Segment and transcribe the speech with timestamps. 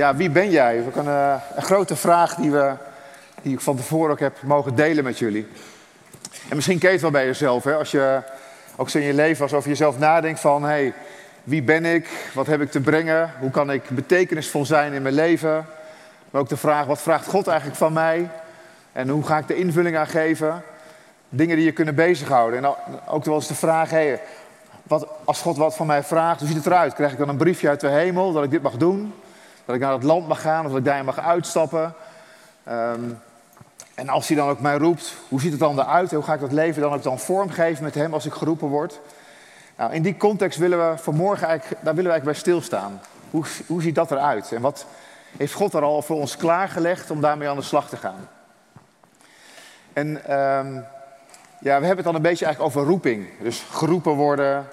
[0.00, 0.76] Ja, wie ben jij?
[0.76, 1.12] Dat is een,
[1.56, 2.72] een grote vraag die, we,
[3.42, 5.46] die ik van tevoren ook heb mogen delen met jullie.
[6.48, 7.74] En misschien ken je het wel bij jezelf, hè?
[7.74, 8.22] als je
[8.76, 10.64] ook zo in je leven als over jezelf nadenkt van...
[10.64, 10.92] Hey,
[11.44, 12.08] wie ben ik?
[12.34, 13.30] Wat heb ik te brengen?
[13.38, 15.66] Hoe kan ik betekenisvol zijn in mijn leven?
[16.30, 18.28] Maar ook de vraag, wat vraagt God eigenlijk van mij?
[18.92, 20.62] En hoe ga ik de invulling aan geven?
[21.28, 22.64] Dingen die je kunnen bezighouden.
[22.64, 22.74] En
[23.06, 24.20] ook wel eens de vraag, hey,
[24.82, 26.94] wat, als God wat van mij vraagt, hoe ziet het eruit?
[26.94, 29.12] Krijg ik dan een briefje uit de hemel dat ik dit mag doen?
[29.70, 31.94] Dat ik naar het land mag gaan of dat ik daarin mag uitstappen?
[32.64, 33.00] Ehm,
[33.94, 36.10] en als hij dan ook mij roept, hoe ziet het dan eruit?
[36.10, 39.00] Hoe ga ik dat leven dan ook dan vormgeven met hem als ik geroepen word?
[39.76, 43.00] Nou, in die context willen we vanmorgen eigenlijk, daar willen we eigenlijk bij stilstaan.
[43.30, 44.52] Hoe, hoe ziet dat eruit?
[44.52, 44.86] En wat
[45.36, 48.28] heeft God er al voor ons klaargelegd om daarmee aan de slag te gaan?
[49.92, 50.84] En um,
[51.60, 53.28] ja, we hebben het dan een beetje eigenlijk over roeping.
[53.40, 54.68] Dus geroepen worden.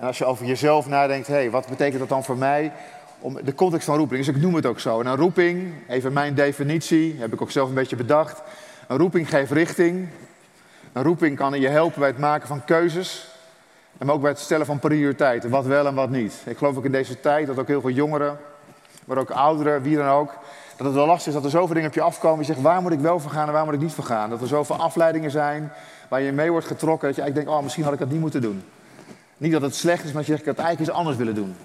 [0.00, 2.72] En als je over jezelf nadenkt, hé, hey, wat betekent dat dan voor mij?
[3.20, 5.00] Om de context van roeping, dus ik noem het ook zo.
[5.00, 8.42] En een roeping, even mijn definitie, heb ik ook zelf een beetje bedacht.
[8.88, 10.08] Een roeping geeft richting.
[10.92, 13.28] Een roeping kan je helpen bij het maken van keuzes.
[13.98, 16.34] En ook bij het stellen van prioriteiten, wat wel en wat niet.
[16.44, 18.38] Ik geloof ook in deze tijd dat ook heel veel jongeren,
[19.04, 20.32] maar ook ouderen, wie dan ook,
[20.76, 22.38] dat het wel lastig is dat er zoveel dingen op je afkomen.
[22.38, 24.30] Je zegt, waar moet ik wel voor gaan en waar moet ik niet voor gaan?
[24.30, 25.72] Dat er zoveel afleidingen zijn
[26.08, 27.06] waar je mee wordt getrokken.
[27.06, 28.62] Dat je eigenlijk denkt, oh, misschien had ik dat niet moeten doen.
[29.36, 31.56] Niet dat het slecht is, maar je zegt, ik had eigenlijk iets anders willen doen.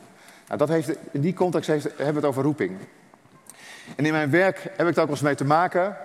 [0.47, 2.77] Nou, dat heeft, in die context hebben we het over roeping.
[3.95, 5.97] En in mijn werk heb ik het ook wel eens mee te maken.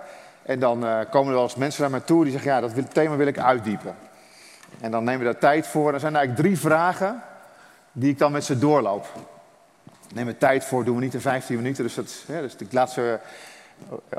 [0.43, 2.93] En dan uh, komen er wel eens mensen naar mij toe die zeggen, ja, dat
[2.93, 3.95] thema wil ik uitdiepen.
[4.79, 5.93] En dan nemen we daar tijd voor.
[5.93, 7.23] Er zijn eigenlijk drie vragen
[7.91, 9.07] die ik dan met ze doorloop.
[10.13, 11.83] Neem er tijd voor, doen we niet in 15 minuten.
[11.83, 13.19] Dus, dat, dus ik laat ze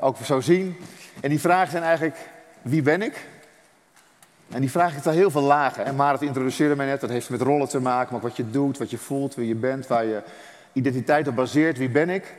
[0.00, 0.76] ook zo zien.
[1.20, 2.16] En die vragen zijn eigenlijk,
[2.62, 3.26] wie ben ik?
[4.52, 5.84] En die vraag heeft al heel veel lagen.
[5.84, 8.50] En maar het introduceerde mij net, dat heeft met rollen te maken, maar wat je
[8.50, 10.22] doet, wat je voelt, wie je bent, waar je
[10.72, 12.34] identiteit op baseert, wie ben ik.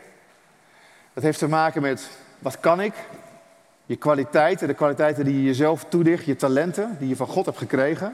[1.14, 2.94] Dat heeft te maken met wat kan ik,
[3.86, 7.58] je kwaliteiten, de kwaliteiten die je jezelf toedicht, je talenten die je van God hebt
[7.58, 8.14] gekregen,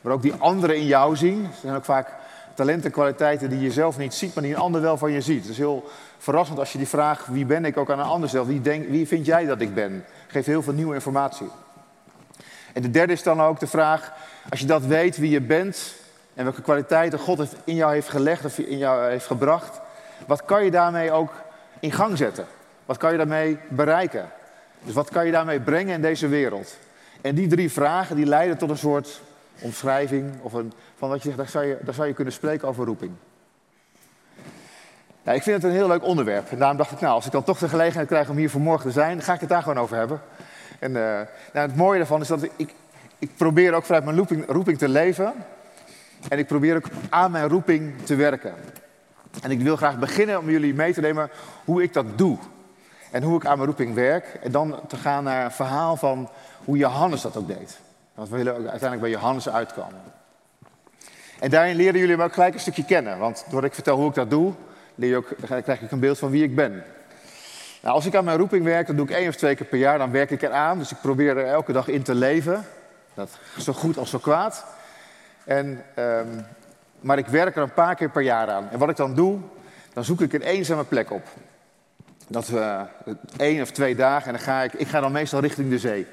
[0.00, 1.44] maar ook die anderen in jou zien.
[1.44, 2.14] Er zijn ook vaak
[2.54, 5.20] talenten en kwaliteiten die je zelf niet ziet, maar die een ander wel van je
[5.20, 5.42] ziet.
[5.42, 8.28] Het is heel verrassend als je die vraag wie ben ik ook aan een ander
[8.28, 8.46] stelt.
[8.46, 10.04] Wie, wie vind jij dat ik ben?
[10.26, 11.48] Geeft heel veel nieuwe informatie.
[12.72, 14.12] En de derde is dan ook de vraag,
[14.50, 15.94] als je dat weet wie je bent
[16.34, 19.80] en welke kwaliteiten God in jou heeft gelegd of in jou heeft gebracht,
[20.26, 21.32] wat kan je daarmee ook
[21.80, 22.46] in gang zetten?
[22.86, 24.30] Wat kan je daarmee bereiken?
[24.82, 26.76] Dus wat kan je daarmee brengen in deze wereld?
[27.20, 29.20] En die drie vragen die leiden tot een soort
[29.60, 32.68] omschrijving of een, van wat je zegt, daar zou je, daar zou je kunnen spreken
[32.68, 33.12] over roeping.
[35.22, 36.50] Nou, ik vind het een heel leuk onderwerp.
[36.50, 38.86] En daarom dacht ik, nou, als ik dan toch de gelegenheid krijg om hier vanmorgen
[38.86, 40.20] te zijn, ga ik het daar gewoon over hebben.
[40.78, 40.96] En uh,
[41.52, 42.74] nou, het mooie daarvan is dat ik,
[43.18, 45.34] ik probeer ook vanuit mijn roeping, roeping te leven.
[46.28, 48.54] En ik probeer ook aan mijn roeping te werken.
[49.42, 51.30] En ik wil graag beginnen om jullie mee te nemen
[51.64, 52.38] hoe ik dat doe.
[53.10, 54.38] En hoe ik aan mijn roeping werk.
[54.42, 56.30] En dan te gaan naar een verhaal van
[56.64, 57.78] hoe Johannes dat ook deed.
[58.14, 60.00] Want we willen ook uiteindelijk bij Johannes uitkomen.
[61.40, 63.18] En daarin leren jullie me ook gelijk een stukje kennen.
[63.18, 64.52] Want doordat ik vertel hoe ik dat doe,
[64.94, 65.34] leer je ook,
[65.64, 66.84] krijg ik een beeld van wie ik ben.
[67.80, 69.78] Nou, als ik aan mijn roeping werk, dan doe ik één of twee keer per
[69.78, 70.78] jaar, dan werk ik eraan.
[70.78, 72.64] Dus ik probeer er elke dag in te leven.
[73.14, 74.64] Dat zo goed als zo kwaad.
[75.44, 76.46] En, um,
[77.00, 78.68] maar ik werk er een paar keer per jaar aan.
[78.70, 79.38] En wat ik dan doe,
[79.92, 81.26] dan zoek ik een eenzame plek op.
[82.28, 85.40] Dat we uh, één of twee dagen en dan ga ik, ik ga dan meestal
[85.40, 86.06] richting de zee.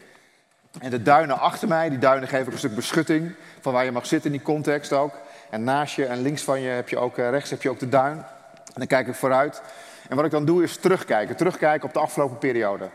[0.80, 4.06] En de duinen achter mij, die duinen geven een stuk beschutting van waar je mag
[4.06, 5.14] zitten in die context ook.
[5.50, 7.80] En naast je en links van je heb je ook, uh, rechts heb je ook
[7.80, 8.18] de duin.
[8.66, 9.62] En dan kijk ik vooruit.
[10.10, 11.36] En wat ik dan doe is terugkijken.
[11.36, 12.90] Terugkijken op de afgelopen periode.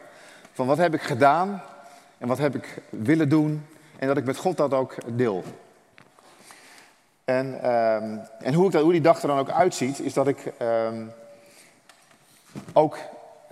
[0.52, 1.62] Van wat heb ik gedaan
[2.18, 3.66] en wat heb ik willen doen.
[3.98, 5.44] En dat ik met God dat ook deel.
[7.24, 10.28] En, um, en hoe, ik dat, hoe die dag er dan ook uitziet, is dat
[10.28, 11.12] ik um,
[12.72, 12.96] ook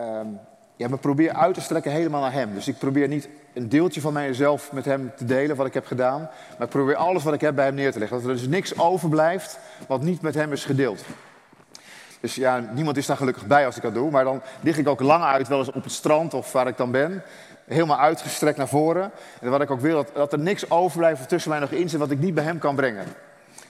[0.01, 0.41] um,
[0.77, 2.55] ja, me probeer uit te strekken helemaal naar Hem.
[2.55, 5.87] Dus ik probeer niet een deeltje van mijzelf met Hem te delen, wat ik heb
[5.87, 6.21] gedaan.
[6.59, 8.19] Maar ik probeer alles wat ik heb bij Hem neer te leggen.
[8.19, 11.05] Dat er dus niks overblijft wat niet met Hem is gedeeld.
[12.21, 14.11] Dus ja, niemand is daar gelukkig bij als ik dat doe.
[14.11, 16.77] Maar dan lig ik ook lang uit, wel eens op het strand of waar ik
[16.77, 17.23] dan ben.
[17.65, 19.11] Helemaal uitgestrekt naar voren.
[19.41, 21.89] En wat ik ook wil, dat, dat er niks overblijft of tussen mij nog in
[21.89, 23.05] zit wat ik niet bij hem kan brengen.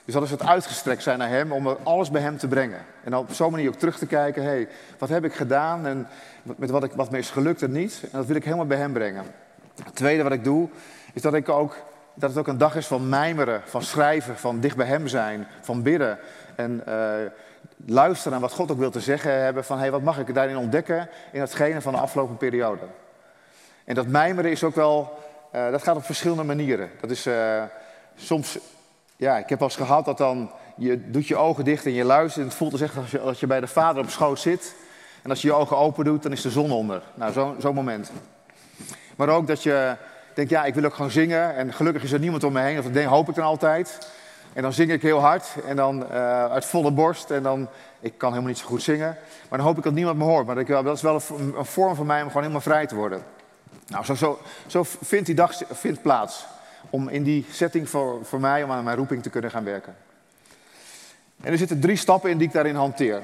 [0.05, 2.79] Dus dat is het uitgestrekt zijn naar hem, om alles bij hem te brengen.
[3.03, 4.67] En dan op zo'n manier ook terug te kijken, hé, hey,
[4.97, 6.07] wat heb ik gedaan en
[6.43, 7.99] met wat, ik, wat me is gelukt en niet.
[8.03, 9.23] En dat wil ik helemaal bij hem brengen.
[9.83, 10.69] Het tweede wat ik doe,
[11.13, 11.75] is dat, ik ook,
[12.13, 15.47] dat het ook een dag is van mijmeren, van schrijven, van dicht bij hem zijn,
[15.61, 16.17] van bidden.
[16.55, 17.13] En uh,
[17.85, 20.57] luisteren naar wat God ook wil te zeggen hebben van hey, wat mag ik daarin
[20.57, 22.85] ontdekken in hetgene van de afgelopen periode.
[23.85, 25.19] En dat mijmeren is ook wel,
[25.55, 26.89] uh, dat gaat op verschillende manieren.
[27.01, 27.63] Dat is uh,
[28.15, 28.57] soms,
[29.15, 32.03] ja, ik heb al eens gehad dat dan je doet je ogen dicht en je
[32.03, 34.39] luistert en het voelt dus echt als je, als je bij de vader op schoot
[34.39, 34.75] zit.
[35.21, 37.01] En als je je ogen open doet, dan is de zon onder.
[37.13, 38.11] Nou, zo'n zo moment.
[39.15, 39.95] Maar ook dat je
[40.33, 41.55] denkt, ja, ik wil ook gewoon zingen.
[41.55, 42.79] En gelukkig is er niemand om me heen.
[42.79, 44.11] Of dat hoop ik dan altijd.
[44.53, 45.55] En dan zing ik heel hard.
[45.65, 47.31] En dan uh, uit volle borst.
[47.31, 47.67] En dan,
[47.99, 49.17] ik kan helemaal niet zo goed zingen.
[49.49, 50.45] Maar dan hoop ik dat niemand me hoort.
[50.45, 53.23] Maar dat is wel een, een vorm van mij om gewoon helemaal vrij te worden.
[53.87, 56.45] Nou, zo, zo, zo vindt die dag vindt plaats.
[56.89, 59.95] Om in die setting voor, voor mij, om aan mijn roeping te kunnen gaan werken.
[61.41, 63.21] En er zitten drie stappen in die ik daarin hanteer.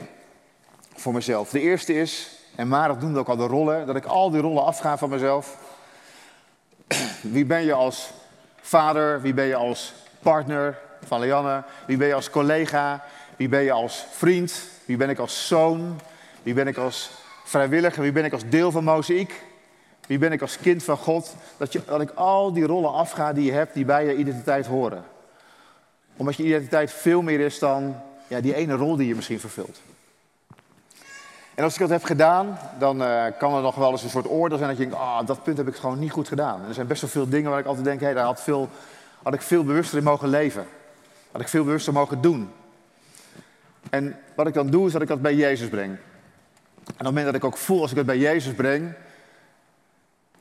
[0.96, 1.50] Voor mezelf.
[1.50, 4.66] De eerste is, en Marat noemde ook al de rollen, dat ik al die rollen
[4.66, 5.58] afga van mezelf.
[7.22, 8.12] Wie ben je als
[8.62, 9.22] vader?
[9.22, 10.78] Wie ben je als partner
[11.08, 11.64] van Leanne?
[11.88, 13.04] Wie ben je als collega?
[13.36, 14.62] Wie ben je als vriend?
[14.86, 16.00] Wie ben ik als zoon?
[16.44, 17.12] Wie ben ik als
[17.44, 18.02] vrijwilliger?
[18.02, 19.44] Wie ben ik als deel van Mozaïek?
[20.08, 21.36] Wie ben ik als kind van God?
[21.58, 24.66] Dat, je, dat ik al die rollen afga die je hebt, die bij je identiteit
[24.66, 25.04] horen.
[26.18, 27.96] Omdat je identiteit veel meer is dan
[28.28, 29.80] ja, die ene rol die je misschien vervult.
[31.56, 34.30] En als ik dat heb gedaan, dan uh, kan er nog wel eens een soort
[34.30, 36.62] oordeel zijn dat je denkt, ah, dat punt heb ik gewoon niet goed gedaan.
[36.68, 38.70] Er zijn best wel veel dingen waar ik altijd denk, hé, hey, daar had, veel,
[39.24, 40.66] had ik veel bewuster in mogen leven.
[41.36, 42.52] Had ik veel bewuster mogen doen.
[43.90, 45.92] En wat ik dan doe, is dat ik dat bij Jezus breng.
[45.92, 48.94] En op het moment dat ik ook voel, als ik het bij Jezus breng,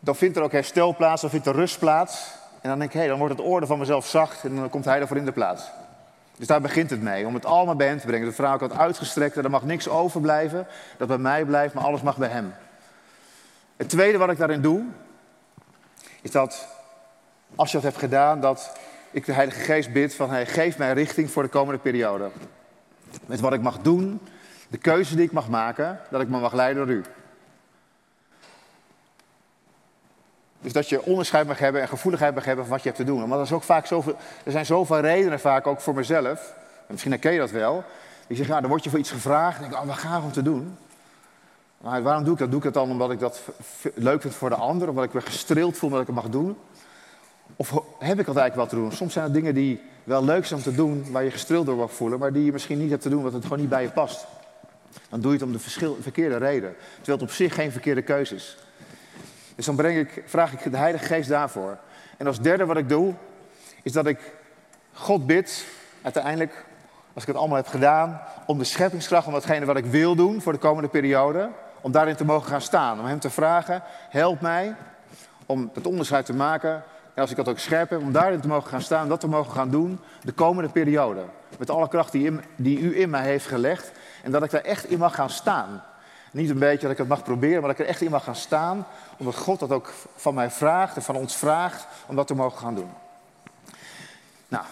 [0.01, 2.33] dan vindt er ook herstel plaats, dan vindt er rust plaats.
[2.61, 4.85] En dan denk ik, hé, dan wordt het orde van mezelf zacht en dan komt
[4.85, 5.65] hij ervoor in de plaats.
[6.37, 8.27] Dus daar begint het mee, om het allemaal bij hem te brengen.
[8.27, 12.17] De vrouw had uitgestrekt, er mag niks overblijven, dat bij mij blijft, maar alles mag
[12.17, 12.55] bij hem.
[13.77, 14.85] Het tweede wat ik daarin doe,
[16.23, 16.69] is dat
[17.55, 18.73] als je dat hebt gedaan, dat
[19.15, 22.31] ik de Heilige Geest bid van, hey, geef mij richting voor de komende periode.
[23.27, 24.21] Met wat ik mag doen,
[24.69, 27.03] de keuze die ik mag maken, dat ik me mag leiden door u.
[30.61, 33.07] Dus dat je onderscheid mag hebben en gevoeligheid mag hebben van wat je hebt te
[33.07, 33.33] doen.
[33.33, 36.55] Er, is ook vaak zoveel, er zijn zoveel redenen vaak ook voor mezelf.
[36.77, 37.85] En misschien herken je dat wel.
[38.27, 39.59] Ik zeg, ja, dan word je voor iets gevraagd.
[39.59, 40.79] En ik denk, oh, wat ga ik om te doen?
[41.79, 42.49] Maar waarom doe ik dat?
[42.49, 43.41] Doe ik dat dan omdat ik dat
[43.95, 44.89] leuk vind voor de ander?
[44.89, 46.57] Omdat ik me gestreeld voel dat ik het mag doen?
[47.57, 48.93] Of heb ik dat eigenlijk wel te doen?
[48.93, 51.77] Soms zijn er dingen die wel leuk zijn om te doen, waar je gestreeld door
[51.77, 53.83] mag voelen, maar die je misschien niet hebt te doen, omdat het gewoon niet bij
[53.83, 54.27] je past.
[55.09, 55.59] Dan doe je het om de
[56.01, 56.75] verkeerde reden.
[56.97, 58.57] Terwijl het op zich geen verkeerde keuze is.
[59.55, 61.79] Dus dan breng ik, vraag ik de Heilige Geest daarvoor.
[62.17, 63.15] En als derde wat ik doe,
[63.83, 64.19] is dat ik
[64.93, 65.67] God bid,
[66.03, 66.65] uiteindelijk,
[67.13, 70.43] als ik het allemaal heb gedaan, om de scheppingskracht, om datgene wat ik wil doen
[70.43, 71.51] voor de komende periode,
[71.81, 73.01] om daarin te mogen gaan staan.
[73.01, 74.75] Om Hem te vragen, help mij
[75.47, 76.83] om het onderscheid te maken.
[77.15, 79.29] En als ik dat ook scherp heb, om daarin te mogen gaan staan, dat te
[79.29, 81.25] mogen gaan doen de komende periode.
[81.59, 83.93] Met alle kracht die, die u in mij heeft gelegd.
[84.23, 85.83] En dat ik daar echt in mag gaan staan.
[86.31, 88.25] Niet een beetje dat ik het mag proberen, maar dat ik er echt in mag
[88.25, 88.87] gaan staan.
[89.17, 92.59] Omdat God dat ook van mij vraagt en van ons vraagt om dat te mogen
[92.59, 92.91] gaan doen.
[94.49, 94.65] Nou,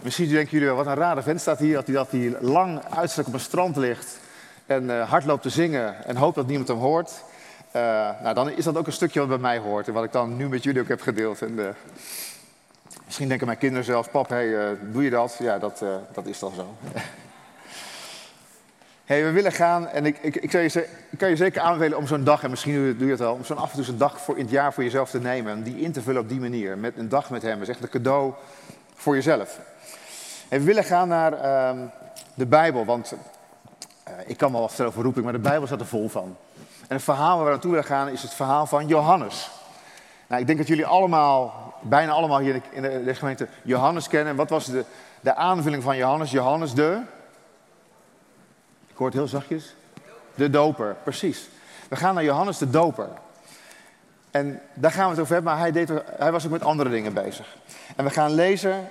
[0.00, 1.74] misschien denken jullie wel, wat een rare vent staat hier.
[1.74, 4.18] Dat hij, dat hij lang uitstrekt op een strand ligt
[4.66, 7.24] en uh, hard loopt te zingen en hoopt dat niemand hem hoort.
[7.76, 7.82] Uh,
[8.22, 10.36] nou, dan is dat ook een stukje wat bij mij hoort en wat ik dan
[10.36, 11.42] nu met jullie ook heb gedeeld.
[11.42, 11.68] En, uh,
[13.04, 15.36] misschien denken mijn kinderen zelfs, pap, hey, doe je dat?
[15.38, 16.74] Ja, dat, dat is dan zo.
[19.04, 20.50] hey, we willen gaan en ik, ik, ik,
[21.18, 23.58] kan je zeker aanbevelen om zo'n dag, en misschien doe je het al, om zo'n
[23.58, 25.52] af en toe een dag voor, in het jaar voor jezelf te nemen.
[25.52, 26.78] En die in te vullen op die manier.
[26.78, 27.58] Met een dag met hem.
[27.58, 28.32] Dat is echt een cadeau
[28.94, 29.60] voor jezelf.
[30.48, 31.82] Hey, we willen gaan naar uh,
[32.34, 33.14] de Bijbel, want
[34.26, 36.36] ik kan wel wat vertellen over roeping, maar de Bijbel staat er vol van.
[36.88, 39.50] En het verhaal waar we naartoe willen gaan is het verhaal van Johannes.
[40.26, 44.36] Nou, ik denk dat jullie allemaal, bijna allemaal hier in de, gemeente Johannes kennen.
[44.36, 44.84] Wat was de,
[45.20, 46.30] de aanvulling van Johannes?
[46.30, 47.00] Johannes de
[48.98, 49.74] ik hoor het heel zachtjes.
[50.34, 51.48] De doper, precies.
[51.88, 53.08] We gaan naar Johannes de doper.
[54.30, 56.90] En daar gaan we het over hebben, maar hij, deed, hij was ook met andere
[56.90, 57.56] dingen bezig.
[57.96, 58.88] En we gaan lezen,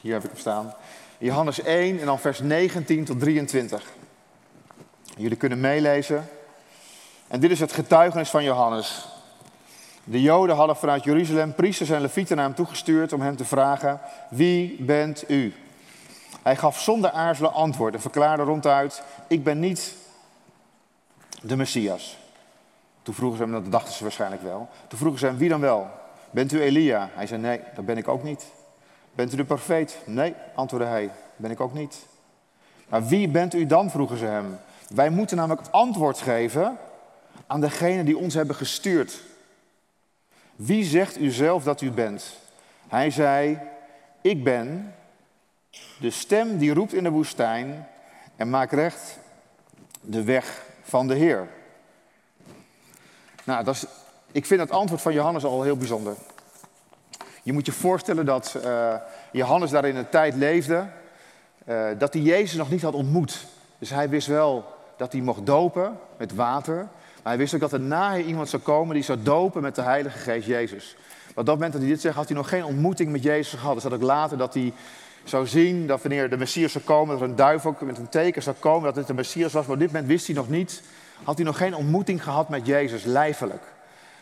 [0.00, 0.74] hier heb ik hem staan,
[1.18, 3.82] Johannes 1 en dan vers 19 tot 23.
[5.18, 6.28] Jullie kunnen meelezen.
[7.28, 9.08] En dit is het getuigenis van Johannes.
[10.04, 14.00] De Joden hadden vanuit Jeruzalem priesters en levieten naar hem toegestuurd om hem te vragen:
[14.30, 15.54] Wie bent u?
[16.42, 19.94] Hij gaf zonder aarzelen antwoord en verklaarde ronduit: Ik ben niet
[21.42, 22.18] de Messias.
[23.02, 24.68] Toen vroegen ze hem, dat dachten ze waarschijnlijk wel.
[24.88, 25.90] Toen vroegen ze hem: Wie dan wel?
[26.30, 27.08] Bent u Elia?
[27.12, 28.46] Hij zei: Nee, dat ben ik ook niet.
[29.14, 29.98] Bent u de profeet?
[30.04, 32.06] Nee, antwoordde hij: Ben ik ook niet.
[32.88, 33.90] Maar wie bent u dan?
[33.90, 34.58] vroegen ze hem.
[34.88, 36.78] Wij moeten namelijk antwoord geven
[37.46, 39.20] aan degene die ons hebben gestuurd.
[40.56, 42.38] Wie zegt u zelf dat u bent?
[42.88, 43.58] Hij zei:
[44.20, 44.94] Ik ben
[46.00, 47.88] de stem die roept in de woestijn
[48.36, 49.18] en maakt recht
[50.00, 51.48] de weg van de Heer.
[53.44, 53.84] Nou, dat is,
[54.32, 56.14] ik vind het antwoord van Johannes al heel bijzonder.
[57.42, 58.94] Je moet je voorstellen dat uh,
[59.32, 60.86] Johannes daar in een tijd leefde
[61.68, 63.46] uh, dat hij Jezus nog niet had ontmoet.
[63.78, 66.76] Dus hij wist wel dat hij mocht dopen met water.
[66.76, 69.82] Maar hij wist ook dat er na iemand zou komen die zou dopen met de
[69.82, 70.96] Heilige Geest Jezus.
[71.34, 73.74] Op dat moment dat hij dit zegt, had hij nog geen ontmoeting met Jezus gehad.
[73.74, 74.72] Dus dat ook later dat hij
[75.24, 78.08] zou zien dat wanneer de Messias zou komen, dat er een duif ook met een
[78.08, 79.66] teken zou komen dat het de Messias was.
[79.66, 80.82] Maar op dit moment wist hij nog niet,
[81.22, 83.62] had hij nog geen ontmoeting gehad met Jezus, lijfelijk.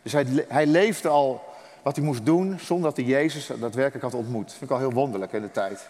[0.02, 1.42] Dus hij, hij leefde al
[1.82, 4.44] wat hij moest doen zonder dat hij Jezus daadwerkelijk had ontmoet.
[4.44, 5.88] Dat vind ik al heel wonderlijk in de tijd.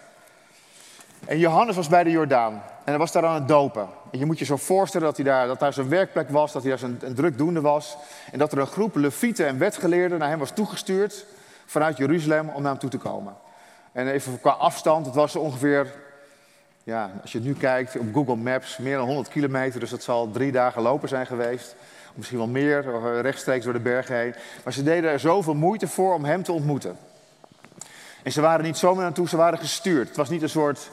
[1.25, 3.89] En Johannes was bij de Jordaan en hij was daar aan het dopen.
[4.13, 6.63] En je moet je zo voorstellen dat, hij daar, dat daar zijn werkplek was, dat
[6.63, 7.97] hij daar zijn, een drukdoende was.
[8.33, 11.27] En dat er een groep levieten en wetgeleerden naar hem was toegestuurd
[11.67, 13.35] vanuit Jeruzalem om naar hem toe te komen.
[13.93, 15.95] En even qua afstand, het was ongeveer,
[16.83, 19.81] ja, als je nu kijkt op Google Maps, meer dan 100 kilometer.
[19.81, 21.77] Dus dat zal drie dagen lopen zijn geweest.
[22.15, 24.35] Misschien wel meer, eh, rechtstreeks door de bergen heen.
[24.65, 26.97] Maar ze deden er zoveel moeite voor om hem te ontmoeten.
[28.23, 30.09] En ze waren niet zomaar naartoe, ze waren gestuurd.
[30.09, 30.91] Het was niet een soort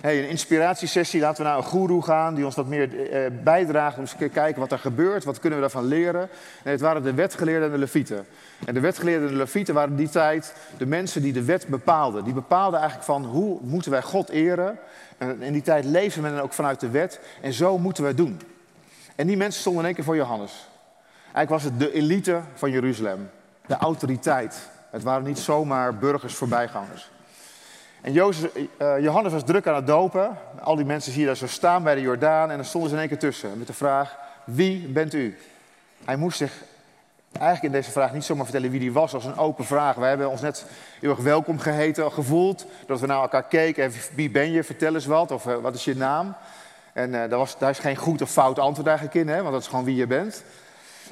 [0.00, 3.98] hey, een inspiratiesessie, laten we naar een goeroe gaan die ons wat meer eh, bijdraagt
[3.98, 6.28] om te kijken wat er gebeurt, wat kunnen we daarvan leren.
[6.64, 8.26] Nee, het waren de wetgeleerden en de levieten.
[8.66, 11.66] En de wetgeleerden en de levieten waren in die tijd de mensen die de wet
[11.66, 12.24] bepaalden.
[12.24, 14.78] Die bepaalden eigenlijk van hoe moeten wij God eren.
[15.18, 18.18] En in die tijd leefde men ook vanuit de wet en zo moeten we het
[18.18, 18.40] doen.
[19.16, 20.68] En die mensen stonden in één keer voor Johannes.
[21.32, 23.30] Eigenlijk was het de elite van Jeruzalem,
[23.66, 24.68] de autoriteit.
[24.90, 27.10] Het waren niet zomaar burgers voorbijgangers.
[28.04, 30.38] En uh, Johannes was druk aan het dopen.
[30.60, 32.50] Al die mensen zie je daar zo staan bij de Jordaan.
[32.50, 35.38] En dan stonden ze in één keer tussen met de vraag: Wie bent u?
[36.04, 36.52] Hij moest zich
[37.32, 39.96] eigenlijk in deze vraag niet zomaar vertellen wie hij was als een open vraag.
[39.96, 40.66] Wij hebben ons net
[41.00, 42.66] heel erg welkom geheten, gevoeld.
[42.86, 43.84] Dat we naar elkaar keken.
[43.84, 44.64] En wie ben je?
[44.64, 45.30] Vertel eens wat.
[45.30, 46.34] Of uh, wat is je naam?
[46.92, 49.52] En uh, daar, was, daar is geen goed of fout antwoord eigenlijk in, hè, want
[49.52, 50.44] dat is gewoon wie je bent.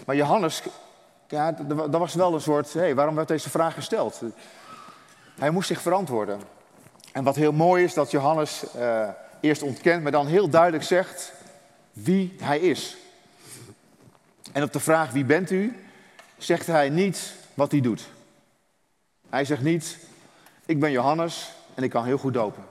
[0.06, 0.62] Maar Johannes,
[1.28, 4.20] ja, dat was wel een soort: hé, hey, waarom werd deze vraag gesteld?
[5.38, 6.51] Hij moest zich verantwoorden.
[7.12, 9.08] En wat heel mooi is, dat Johannes uh,
[9.40, 11.32] eerst ontkent, maar dan heel duidelijk zegt
[11.92, 12.96] wie hij is.
[14.52, 15.76] En op de vraag wie bent u,
[16.38, 18.08] zegt hij niet wat hij doet.
[19.30, 19.98] Hij zegt niet,
[20.66, 22.64] ik ben Johannes en ik kan heel goed dopen.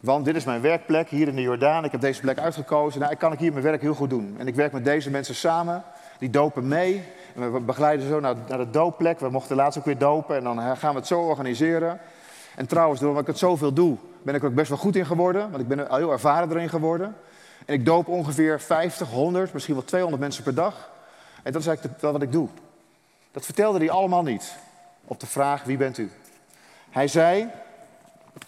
[0.00, 1.84] Want dit is mijn werkplek hier in de Jordaan.
[1.84, 3.00] Ik heb deze plek uitgekozen.
[3.00, 4.34] Nou, ik kan ik hier mijn werk heel goed doen.
[4.38, 5.82] En ik werk met deze mensen samen.
[6.18, 7.04] Die dopen mee.
[7.34, 9.20] En we begeleiden zo naar, naar de doopplek.
[9.20, 10.36] We mochten laatst ook weer dopen.
[10.36, 12.00] En dan gaan we het zo organiseren.
[12.56, 15.06] En trouwens, doordat ik het zoveel doe, ben ik er ook best wel goed in
[15.06, 15.50] geworden.
[15.50, 17.16] Want ik ben heel ervaren erin geworden.
[17.66, 20.90] En ik doop ongeveer 50, 100, misschien wel 200 mensen per dag.
[21.42, 22.48] En dat is eigenlijk wat ik doe.
[23.32, 24.54] Dat vertelde hij allemaal niet.
[25.04, 26.10] Op de vraag, wie bent u?
[26.90, 27.48] Hij zei,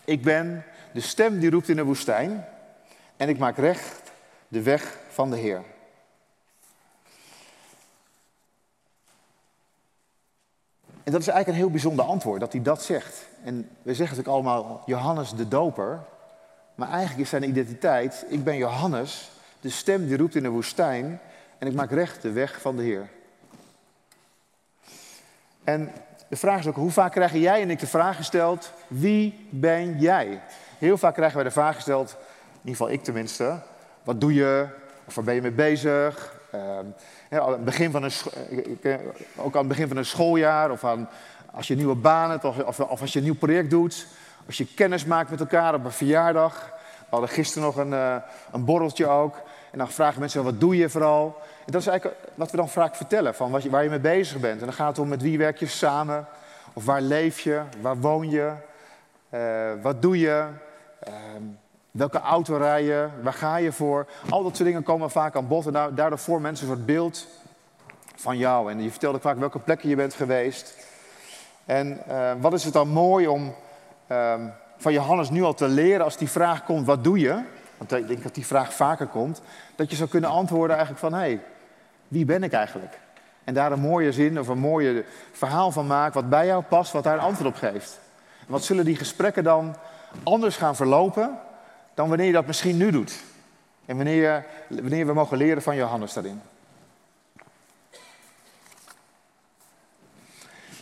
[0.05, 2.47] ik ben de stem die roept in de woestijn.
[3.17, 4.13] En ik maak recht
[4.49, 5.63] de weg van de Heer.
[11.07, 13.27] En dat is eigenlijk een heel bijzonder antwoord, dat hij dat zegt.
[13.45, 16.01] En we zeggen natuurlijk allemaal Johannes de Doper.
[16.75, 21.21] Maar eigenlijk is zijn identiteit, ik ben Johannes, de stem die roept in de woestijn.
[21.59, 23.09] En ik maak recht de weg van de Heer.
[25.65, 25.93] En
[26.29, 29.99] de vraag is ook, hoe vaak krijgen jij en ik de vraag gesteld, wie ben
[29.99, 30.43] jij?
[30.79, 33.63] Heel vaak krijgen wij de vraag gesteld, in ieder geval ik tenminste,
[34.05, 34.67] wat doe je?
[35.07, 36.35] Of waar ben je mee bezig?
[36.55, 36.79] Uh,
[37.31, 38.13] aan het begin van een,
[39.37, 41.09] ook aan het begin van een schooljaar of aan,
[41.51, 44.07] als je een nieuwe baan hebt of, of, als je een nieuw project doet.
[44.47, 46.71] Als je kennis maakt met elkaar op een verjaardag.
[46.99, 48.17] We hadden gisteren nog een, uh,
[48.53, 49.37] een borreltje ook.
[49.73, 51.37] En dan vragen mensen, wat doe je vooral?
[51.67, 54.61] En dat is eigenlijk wat we dan vaak vertellen, van waar je mee bezig bent.
[54.61, 56.27] En dan gaat het om met wie werk je samen?
[56.73, 57.63] Of waar leef je?
[57.81, 58.53] Waar woon je?
[59.83, 60.47] Wat doe je?
[61.09, 61.15] Uh,
[61.97, 63.09] welke auto rij je?
[63.23, 64.07] Waar ga je voor?
[64.29, 65.67] Al dat soort dingen komen vaak aan bod.
[65.67, 67.27] En daardoor voor mensen een soort beeld
[68.15, 68.71] van jou.
[68.71, 70.75] En je vertelt ook vaak welke plekken je bent geweest.
[71.65, 73.55] En uh, wat is het dan mooi om
[74.09, 74.35] uh,
[74.77, 77.43] van Johannes nu al te leren als die vraag komt, wat doe je?
[77.77, 79.43] Want ik denk dat die vraag vaker komt.
[79.77, 81.41] Dat je zou kunnen antwoorden eigenlijk van, hé, hey,
[82.09, 82.99] wie ben ik eigenlijk?
[83.45, 86.93] En daar een mooie zin of een mooie verhaal van maken wat bij jou past,
[86.93, 88.01] wat daar antwoord op geeft.
[88.39, 89.77] En wat zullen die gesprekken dan
[90.23, 91.39] anders gaan verlopen
[91.97, 93.13] dan wanneer je dat misschien nu doet?
[93.87, 96.41] En wanneer, wanneer we mogen leren van Johannes daarin.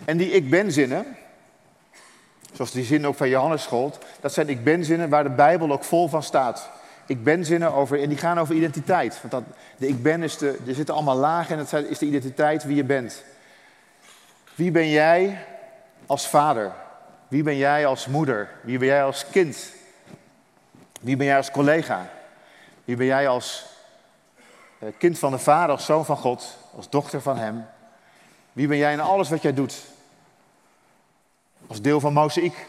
[0.04, 1.06] En die ik ben zinnen,
[2.52, 5.72] zoals die zin ook van Johannes schold, dat zijn ik ben zinnen waar de Bijbel
[5.72, 6.70] ook vol van staat.
[7.06, 9.20] Ik ben zinnen over, en die gaan over identiteit.
[9.20, 12.06] Want dat, de ik ben is de, er zitten allemaal lagen en dat is de
[12.06, 13.22] identiteit wie je bent.
[14.54, 15.44] Wie ben jij
[16.06, 16.72] als vader?
[17.28, 18.50] Wie ben jij als moeder?
[18.62, 19.72] Wie ben jij als kind?
[21.04, 22.10] Wie ben jij als collega?
[22.84, 23.66] Wie ben jij als
[24.78, 27.66] eh, kind van de Vader, als zoon van God, als dochter van Hem?
[28.52, 29.82] Wie ben jij in alles wat jij doet?
[31.66, 32.66] Als deel van Mozaïek.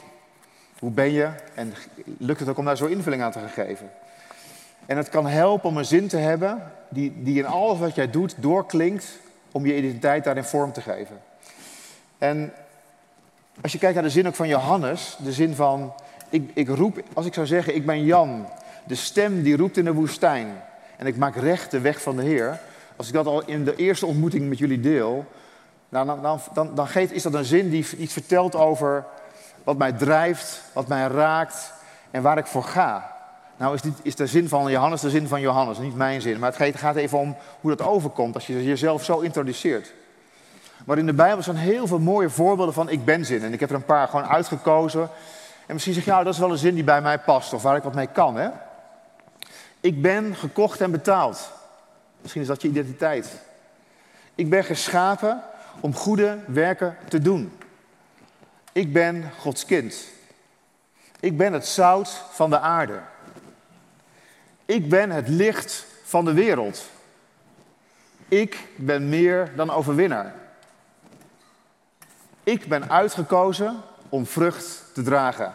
[0.80, 1.30] Hoe ben je?
[1.54, 1.74] En
[2.18, 3.92] lukt het ook om daar zo invulling aan te geven?
[4.86, 8.10] En het kan helpen om een zin te hebben die, die in alles wat jij
[8.10, 9.20] doet doorklinkt
[9.52, 11.22] om je identiteit daarin vorm te geven.
[12.18, 12.54] En
[13.62, 15.94] als je kijkt naar de zin ook van Johannes, de zin van,
[16.30, 18.48] ik, ik roep, als ik zou zeggen, ik ben Jan,
[18.86, 20.48] de stem die roept in de woestijn
[20.98, 22.60] en ik maak recht de weg van de Heer.
[22.96, 25.26] Als ik dat al in de eerste ontmoeting met jullie deel,
[25.90, 29.06] dan, dan, dan, dan geeft, is dat een zin die iets vertelt over
[29.64, 31.74] wat mij drijft, wat mij raakt
[32.12, 33.14] en waar ik voor ga.
[33.58, 36.40] Nou is, dit, is de zin van Johannes de zin van Johannes, niet mijn zin.
[36.40, 39.94] Maar het gaat even om hoe dat overkomt als je jezelf zo introduceert.
[40.86, 43.44] Maar in de Bijbel zijn heel veel mooie voorbeelden van ik ben zin.
[43.44, 45.10] En ik heb er een paar gewoon uitgekozen.
[45.66, 47.62] En misschien zeg je, ja, dat is wel een zin die bij mij past of
[47.62, 48.36] waar ik wat mee kan.
[48.36, 48.50] Hè?
[49.80, 51.52] Ik ben gekocht en betaald.
[52.22, 53.42] Misschien is dat je identiteit.
[54.36, 55.42] Ik ben geschapen
[55.80, 57.58] om goede werken te doen.
[58.72, 60.08] Ik ben Gods kind.
[61.20, 63.00] Ik ben het zout van de aarde.
[64.66, 66.86] Ik ben het licht van de wereld.
[68.28, 70.34] Ik ben meer dan overwinnaar.
[72.44, 73.76] Ik ben uitgekozen
[74.16, 75.54] om vrucht te dragen.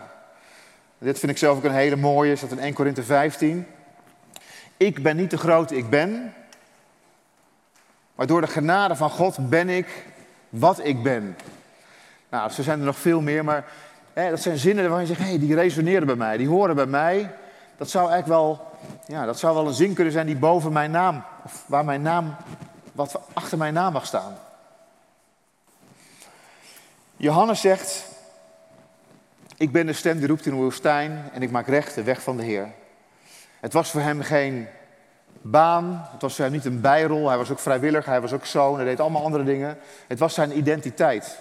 [0.99, 3.67] Dit vind ik zelf ook een hele mooie, staat in 1 Korinthe 15.
[4.77, 6.35] Ik ben niet de grote ik ben,
[8.15, 10.07] maar door de genade van God ben ik
[10.49, 11.37] wat ik ben.
[12.31, 13.65] Nou, zo zijn er nog veel meer, maar
[14.13, 16.87] hè, dat zijn zinnen waarvan je zegt, hey, die resoneren bij mij, die horen bij
[16.87, 17.35] mij.
[17.77, 18.71] Dat zou eigenlijk wel,
[19.07, 22.03] ja, dat zou wel een zin kunnen zijn die boven mijn naam, of waar mijn
[22.03, 22.37] naam,
[22.93, 24.37] wat achter mijn naam mag staan.
[27.17, 28.05] Johannes zegt,
[29.61, 32.23] ik ben de stem die roept in de woestijn en ik maak recht de weg
[32.23, 32.69] van de Heer.
[33.61, 34.67] Het was voor hem geen
[35.43, 38.47] baan, het was voor hem niet een bijrol, hij was ook vrijwilliger, hij was ook
[38.47, 39.79] zoon, hij deed allemaal andere dingen.
[40.07, 41.39] Het was zijn identiteit.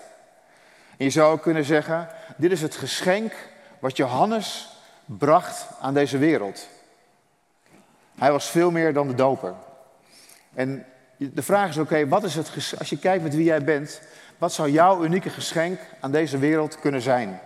[0.97, 2.07] En je zou ook kunnen zeggen,
[2.37, 3.33] dit is het geschenk
[3.79, 6.67] wat Johannes bracht aan deze wereld.
[8.17, 9.53] Hij was veel meer dan de doper.
[10.53, 10.85] En
[11.17, 14.01] de vraag is oké, wat is het, als je kijkt met wie jij bent,
[14.37, 17.39] wat zou jouw unieke geschenk aan deze wereld kunnen zijn?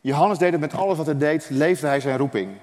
[0.00, 2.56] Johannes deed het met alles wat hij deed, leefde hij zijn roeping.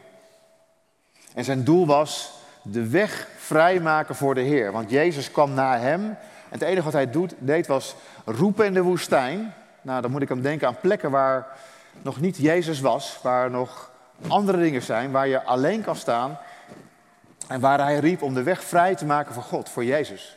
[1.33, 4.71] En zijn doel was de weg vrijmaken voor de Heer.
[4.71, 6.01] Want Jezus kwam na hem.
[6.01, 6.17] En
[6.49, 7.95] het enige wat hij deed was
[8.25, 9.53] roepen in de woestijn.
[9.81, 11.47] Nou, dan moet ik aan denken aan plekken waar
[12.01, 13.19] nog niet Jezus was.
[13.21, 13.91] Waar nog
[14.27, 16.37] andere dingen zijn, waar je alleen kan staan.
[17.47, 20.36] En waar hij riep om de weg vrij te maken voor God, voor Jezus.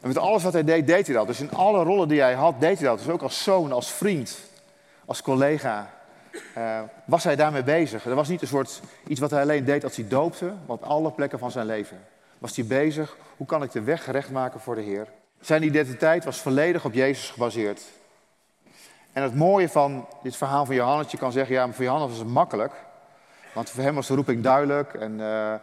[0.00, 1.26] En met alles wat hij deed, deed hij dat.
[1.26, 2.98] Dus in alle rollen die hij had, deed hij dat.
[2.98, 4.38] Dus ook als zoon, als vriend,
[5.04, 5.90] als collega.
[6.58, 8.04] Uh, was hij daarmee bezig.
[8.04, 10.82] Er was niet een soort iets wat hij alleen deed als hij doopte, maar op
[10.82, 12.04] alle plekken van zijn leven.
[12.38, 15.06] Was hij bezig, hoe kan ik de weg gerecht maken voor de Heer?
[15.40, 17.82] Zijn identiteit was volledig op Jezus gebaseerd.
[19.12, 22.18] En het mooie van dit verhaal van Johannes, je kan zeggen, ja, voor Johannes was
[22.18, 22.72] het makkelijk.
[23.52, 25.54] Want voor hem was de roeping duidelijk en uh,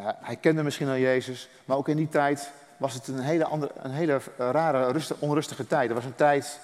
[0.00, 1.48] hij kende misschien al Jezus.
[1.64, 5.66] Maar ook in die tijd was het een hele, andere, een hele rare, rustige, onrustige
[5.66, 5.88] tijd.
[5.88, 6.60] Er was een tijd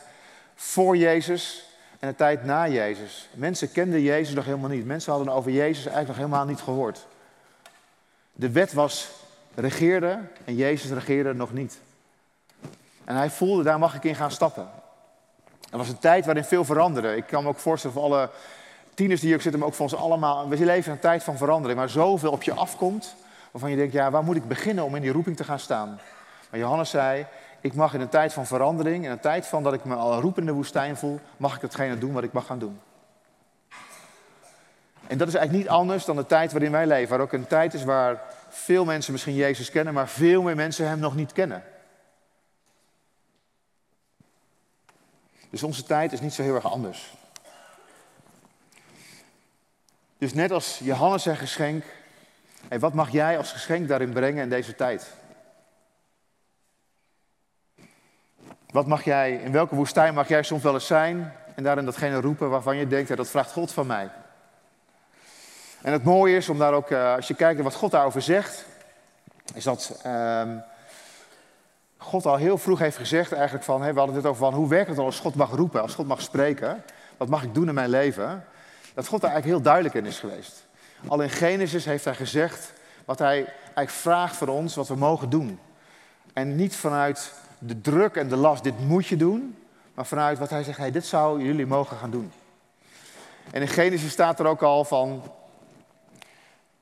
[0.55, 1.64] voor Jezus
[1.99, 3.29] en een tijd na Jezus.
[3.35, 4.87] Mensen kenden Jezus nog helemaal niet.
[4.87, 7.07] Mensen hadden over Jezus eigenlijk nog helemaal niet gehoord.
[8.33, 9.09] De wet was
[9.55, 11.79] regeerde en Jezus regeerde nog niet.
[13.05, 14.68] En hij voelde, daar mag ik in gaan stappen.
[15.70, 17.16] Er was een tijd waarin veel veranderde.
[17.16, 18.31] Ik kan me ook voorstellen voor alle
[18.94, 20.49] tieners die hier zitten, maar ook voor ons allemaal.
[20.49, 23.14] We leven in een tijd van verandering, waar zoveel op je afkomt
[23.50, 26.00] waarvan je denkt, ja, waar moet ik beginnen om in die roeping te gaan staan?
[26.50, 27.26] Maar Johannes zei,
[27.60, 30.20] ik mag in een tijd van verandering, in een tijd van dat ik me al
[30.20, 32.80] roep in de woestijn voel, mag ik hetgene doen wat ik mag gaan doen.
[35.06, 37.46] En dat is eigenlijk niet anders dan de tijd waarin wij leven, waar ook een
[37.46, 41.32] tijd is waar veel mensen misschien Jezus kennen, maar veel meer mensen Hem nog niet
[41.32, 41.62] kennen.
[45.50, 47.14] Dus onze tijd is niet zo heel erg anders.
[50.18, 51.84] Dus net als Johannes zijn geschenk
[52.68, 55.12] Hey, wat mag jij als geschenk daarin brengen in deze tijd?
[58.70, 62.20] Wat mag jij, in welke woestijn mag jij soms wel eens zijn en daarin datgene
[62.20, 64.11] roepen waarvan je denkt, dat vraagt God van mij.
[65.83, 68.23] En het mooie is om daar ook, eh, als je kijkt naar wat God daarover
[68.23, 68.64] zegt,
[69.55, 70.59] is dat ehm,
[71.96, 74.68] God al heel vroeg heeft gezegd eigenlijk van, hey, we hadden het over van, hoe
[74.68, 76.85] werkt het als God mag roepen, als God mag spreken,
[77.16, 78.44] wat mag ik doen in mijn leven?
[78.94, 80.66] Dat God daar eigenlijk heel duidelijk in is geweest.
[81.08, 82.72] Al in Genesis heeft hij gezegd
[83.04, 85.58] wat hij eigenlijk vraagt voor ons, wat we mogen doen.
[86.32, 89.56] En niet vanuit de druk en de last, dit moet je doen,
[89.94, 92.32] maar vanuit wat hij zegt, hey, dit zou jullie mogen gaan doen.
[93.50, 95.22] En in Genesis staat er ook al van,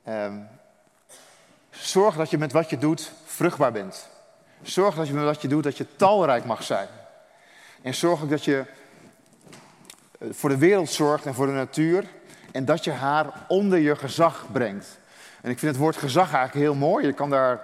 [0.04, 0.37] ehm,
[1.70, 4.09] zorg dat je met wat je doet vruchtbaar bent.
[4.62, 6.88] Zorg dat je met wat je doet, dat je talrijk mag zijn.
[7.83, 8.64] En zorg ook dat je
[10.18, 12.04] eh, voor de wereld zorgt en voor de natuur
[12.59, 14.99] en dat je haar onder je gezag brengt.
[15.40, 17.07] En ik vind het woord gezag eigenlijk heel mooi.
[17.07, 17.61] Je kan daar,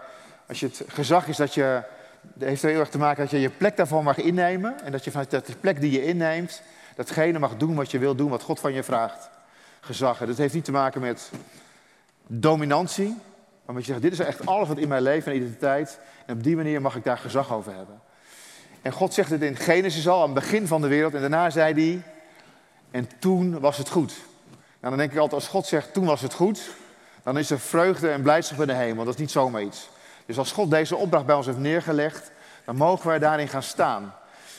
[0.48, 1.83] als je het gezag is dat je,
[2.20, 4.85] dat heeft er heel erg te maken dat je je plek daarvan mag innemen.
[4.85, 6.62] En dat je vanuit de plek die je inneemt,
[6.96, 9.30] datgene mag doen wat je wil doen, wat God van je vraagt.
[9.80, 10.20] Gezag.
[10.20, 11.30] En dat heeft niet te maken met
[12.26, 13.16] dominantie,
[13.64, 15.98] maar met je zegt, dit is echt alles wat in mijn leven en identiteit.
[16.26, 18.00] En op die manier mag ik daar gezag over hebben.
[18.83, 21.14] En God zegt het in Genesis al, aan het begin van de wereld.
[21.14, 22.02] En daarna zei hij,
[22.90, 24.14] en toen was het goed.
[24.85, 26.70] Nou, dan denk ik altijd, als God zegt, toen was het goed,
[27.23, 29.05] dan is er vreugde en blijdschap in de hemel.
[29.05, 29.88] Dat is niet zomaar iets.
[30.27, 32.31] Dus als God deze opdracht bij ons heeft neergelegd,
[32.64, 34.14] dan mogen wij daarin gaan staan.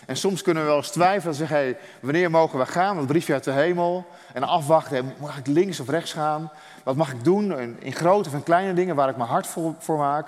[0.05, 2.95] En soms kunnen we wel eens twijfelen en zeggen, hey, wanneer mogen we gaan?
[2.95, 4.05] Dat briefje uit de hemel.
[4.33, 6.51] En afwachten, mag ik links of rechts gaan?
[6.83, 9.73] Wat mag ik doen in grote of in kleine dingen waar ik mijn hart voor,
[9.79, 10.27] voor maak?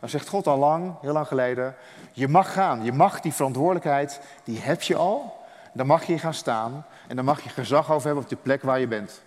[0.00, 1.74] Dan zegt God al lang, heel lang geleden,
[2.12, 2.84] je mag gaan.
[2.84, 5.40] Je mag die verantwoordelijkheid, die heb je al.
[5.72, 8.62] Dan mag je gaan staan en dan mag je gezag over hebben op de plek
[8.62, 9.22] waar je bent.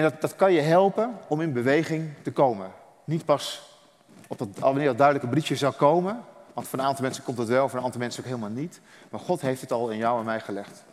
[0.00, 2.72] En dat, dat kan je helpen om in beweging te komen.
[3.04, 3.62] Niet pas
[4.26, 6.20] op dat, wanneer dat duidelijke briefje zou komen.
[6.52, 8.80] Want voor een aantal mensen komt het wel, voor een aantal mensen ook helemaal niet.
[9.10, 10.84] Maar God heeft het al in jou en mij gelegd.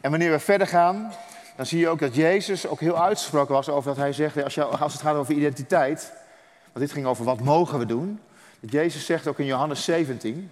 [0.00, 1.12] En wanneer we verder gaan,
[1.56, 4.58] dan zie je ook dat Jezus ook heel uitgesproken was over dat hij zegt, als,
[4.58, 6.12] als het gaat over identiteit,
[6.72, 8.20] want dit ging over wat mogen we doen.
[8.60, 10.50] Dat Jezus zegt ook in Johannes 17,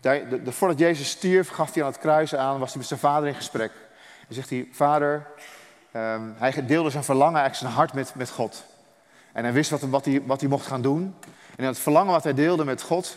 [0.00, 3.00] daar, de, voordat Jezus stierf, gaf hij aan het kruis aan, was hij met zijn
[3.00, 3.72] vader in gesprek.
[4.28, 5.26] Dan zegt hij, vader,
[5.92, 8.64] um, hij deelde zijn verlangen, eigenlijk zijn hart met, met God.
[9.32, 11.14] En hij wist wat, wat, hij, wat hij mocht gaan doen.
[11.56, 13.16] En het verlangen wat hij deelde met God,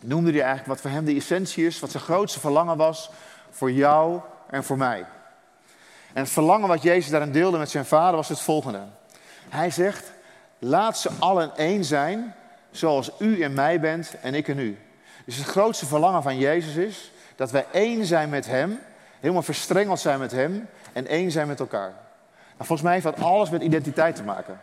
[0.00, 3.10] noemde hij eigenlijk wat voor hem de essentie is, wat zijn grootste verlangen was
[3.50, 5.06] voor jou en voor mij.
[6.12, 8.82] En het verlangen wat Jezus daarin deelde met zijn vader was het volgende.
[9.48, 10.12] Hij zegt,
[10.58, 12.34] laat ze allen één zijn,
[12.70, 14.78] zoals u in mij bent en ik in u.
[15.24, 18.78] Dus het grootste verlangen van Jezus is dat wij één zijn met Hem,
[19.20, 21.92] helemaal verstrengeld zijn met Hem en één zijn met elkaar.
[22.30, 24.60] Nou, volgens mij heeft dat alles met identiteit te maken.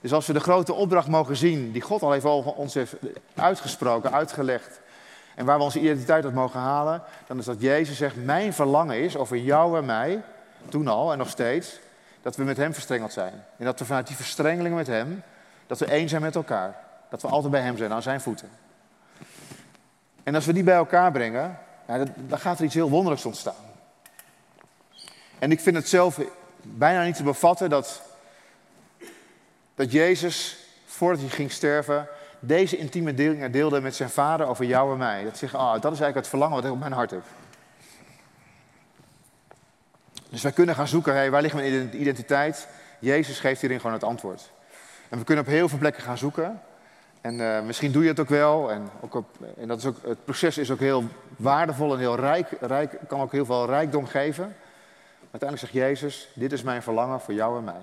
[0.00, 2.94] Dus als we de grote opdracht mogen zien, die God al even ons heeft
[3.34, 4.80] uitgesproken, uitgelegd,
[5.34, 9.00] en waar we onze identiteit uit mogen halen, dan is dat Jezus zegt, mijn verlangen
[9.00, 10.22] is over jou en mij,
[10.68, 11.78] toen al en nog steeds,
[12.22, 13.32] dat we met Hem verstrengeld zijn.
[13.56, 15.22] En dat we vanuit die verstrengeling met Hem,
[15.66, 16.76] dat we één zijn met elkaar.
[17.08, 18.48] Dat we altijd bij Hem zijn, aan Zijn voeten.
[20.22, 23.71] En als we die bij elkaar brengen, ja, dan gaat er iets heel wonderlijks ontstaan.
[25.42, 26.18] En ik vind het zelf
[26.62, 28.02] bijna niet te bevatten dat,
[29.74, 32.08] dat Jezus, voordat hij ging sterven,
[32.40, 35.24] deze intieme delingen deelde met zijn vader over jou en mij.
[35.24, 37.22] Dat zegt, ah, dat is eigenlijk het verlangen wat ik op mijn hart heb.
[40.28, 42.68] Dus wij kunnen gaan zoeken, hey, waar ligt mijn identiteit?
[42.98, 44.50] Jezus geeft hierin gewoon het antwoord.
[45.08, 46.60] En we kunnen op heel veel plekken gaan zoeken.
[47.20, 48.70] En uh, misschien doe je het ook wel.
[48.70, 49.26] En, ook op,
[49.58, 51.04] en dat is ook, het proces is ook heel
[51.36, 52.98] waardevol en heel rijk, rijk.
[53.08, 54.56] Kan ook heel veel rijkdom geven.
[55.32, 57.80] Uiteindelijk zegt Jezus: Dit is mijn verlangen voor jou en mij.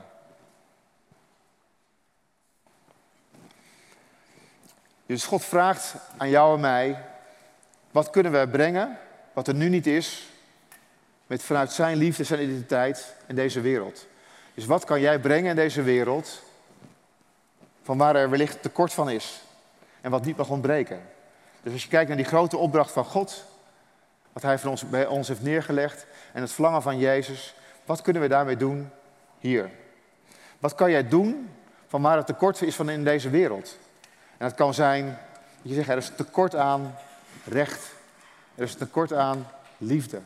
[5.05, 7.05] Dus God vraagt aan jou en mij:
[7.91, 8.97] wat kunnen we brengen
[9.33, 10.29] wat er nu niet is,
[11.27, 14.07] met vanuit zijn liefde, zijn identiteit in deze wereld?
[14.53, 16.43] Dus wat kan jij brengen in deze wereld
[17.83, 19.41] van waar er wellicht tekort van is
[20.01, 21.01] en wat niet mag ontbreken?
[21.61, 23.45] Dus als je kijkt naar die grote opdracht van God,
[24.33, 28.21] wat Hij voor ons, bij ons heeft neergelegd en het verlangen van Jezus, wat kunnen
[28.21, 28.89] we daarmee doen
[29.39, 29.69] hier?
[30.59, 31.49] Wat kan jij doen
[31.87, 33.77] van waar het tekort is van in deze wereld?
[34.37, 35.05] En dat kan zijn,
[35.61, 36.95] dat je zegt, er is tekort aan
[37.45, 37.91] recht.
[38.55, 40.19] Er is tekort aan liefde.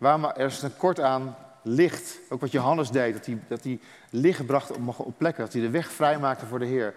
[0.00, 2.18] Er is tekort aan licht.
[2.28, 3.80] Ook wat Johannes deed, dat hij, dat hij
[4.10, 5.44] licht bracht op, op plekken.
[5.44, 6.94] Dat hij de weg vrijmaakte voor de Heer.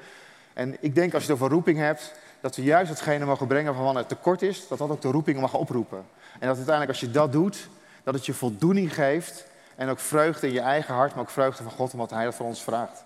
[0.54, 3.74] En ik denk als je het over roeping hebt, dat we juist hetgene mogen brengen
[3.74, 6.06] waarvan het tekort is, dat dat ook de roeping mag oproepen.
[6.40, 7.68] En dat uiteindelijk als je dat doet,
[8.04, 11.64] dat het je voldoening geeft en ook vreugde in je eigen hart, maar ook vreugde
[11.64, 13.04] van God, omdat Hij dat van ons vraagt.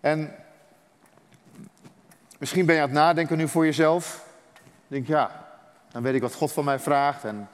[0.00, 0.34] En
[2.42, 4.24] Misschien ben je aan het nadenken nu voor jezelf.
[4.86, 5.46] Denk ja,
[5.92, 7.24] dan weet ik wat God van mij vraagt.
[7.24, 7.48] En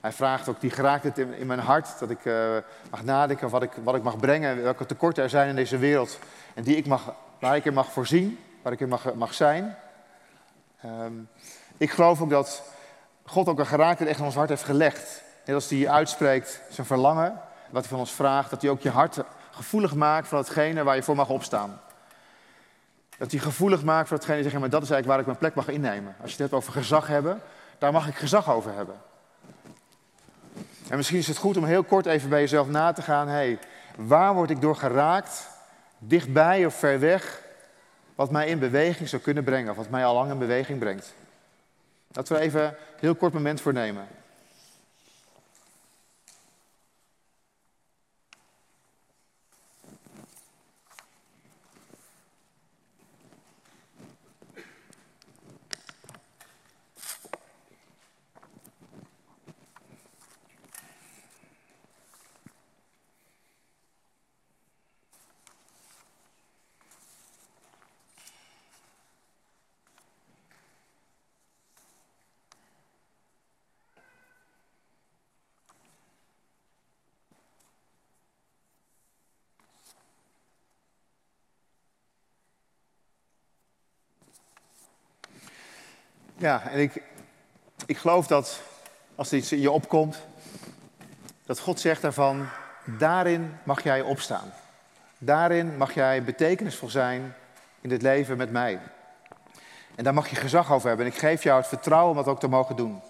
[0.00, 2.56] hij vraagt ook, die geraakt het in, mijn hart, dat ik uh,
[2.90, 6.18] mag nadenken wat ik, wat ik mag brengen, welke tekorten er zijn in deze wereld.
[6.54, 9.76] En die ik mag, waar ik in mag voorzien, waar ik in mag, mag zijn.
[10.84, 11.28] Um,
[11.76, 12.62] ik geloof ook dat
[13.24, 15.22] God ook een geraakte echt in ons hart heeft gelegd.
[15.44, 18.90] Net als hij uitspreekt zijn verlangen, wat hij van ons vraagt, dat hij ook je
[18.90, 19.18] hart
[19.50, 21.80] gevoelig maakt van hetgene waar je voor mag opstaan.
[23.18, 25.52] Dat hij gevoelig maakt voor hetgene die zegt, maar dat is eigenlijk waar ik mijn
[25.52, 26.16] plek mag innemen.
[26.20, 27.40] Als je het hebt over gezag hebben,
[27.78, 28.94] daar mag ik gezag over hebben.
[30.88, 33.28] En misschien is het goed om heel kort even bij jezelf na te gaan.
[33.28, 33.58] hey,
[33.96, 35.48] waar word ik door geraakt,
[35.98, 37.42] dichtbij of ver weg,
[38.14, 41.14] wat mij in beweging zou kunnen brengen, of wat mij al lang in beweging brengt.
[42.14, 44.06] Laten we even een heel kort moment voor nemen.
[86.36, 87.02] Ja, en ik,
[87.86, 88.60] ik geloof dat
[89.14, 90.18] als er iets in je opkomt,
[91.46, 92.48] dat God zegt daarvan,
[92.84, 94.52] daarin mag jij opstaan.
[95.18, 97.34] Daarin mag jij betekenisvol zijn
[97.80, 98.80] in dit leven met mij.
[99.94, 101.06] En daar mag je gezag over hebben.
[101.06, 103.00] En ik geef jou het vertrouwen om dat ook te mogen doen.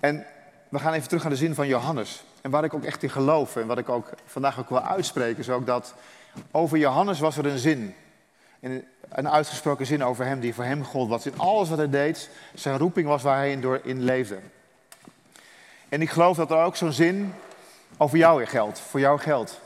[0.00, 0.26] En
[0.68, 2.24] we gaan even terug naar de zin van Johannes.
[2.40, 5.38] En waar ik ook echt in geloof en wat ik ook vandaag ook wil uitspreken,
[5.38, 5.94] is ook dat
[6.50, 7.94] over Johannes was er een zin.
[9.08, 11.08] Een uitgesproken zin over hem die voor hem gold.
[11.08, 14.38] Wat in alles wat hij deed, zijn roeping was waar hij in, door, in leefde.
[15.88, 17.34] En ik geloof dat er ook zo'n zin
[17.96, 19.60] over jou geldt, voor jou geldt.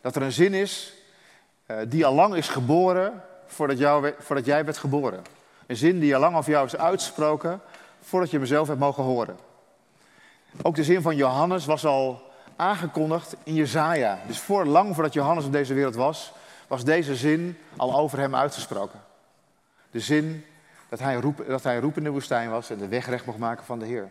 [0.00, 0.92] Dat er een zin is
[1.66, 5.24] uh, die al lang is geboren voordat, voordat jij werd geboren.
[5.66, 7.60] Een zin die al lang over jou is uitgesproken
[8.00, 9.36] voordat je mezelf hebt mogen horen.
[10.62, 12.22] Ook de zin van Johannes was al
[12.56, 14.18] aangekondigd in Jezaja.
[14.26, 16.32] Dus voor lang voordat Johannes op deze wereld was,
[16.66, 19.00] was deze zin al over hem uitgesproken.
[19.90, 20.44] De zin
[20.88, 23.86] dat hij, roep, dat hij woestijn was en de weg recht mocht maken van de
[23.86, 24.08] Heer.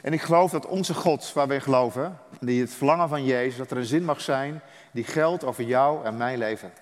[0.00, 3.70] En ik geloof dat onze God, waar wij geloven, die het verlangen van Jezus, dat
[3.70, 6.72] er een zin mag zijn die geldt over jou en mijn leven.